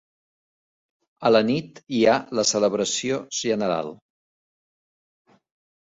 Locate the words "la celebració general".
2.39-3.93